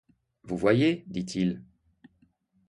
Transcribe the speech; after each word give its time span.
Vous 0.41 0.57
voyez, 0.57 1.03
dit-il. 1.05 1.61